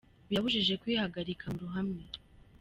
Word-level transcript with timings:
Birabujijwe 0.27 0.75
kwihagarika 0.81 1.45
mu 1.51 1.59
ruhame. 1.63 2.03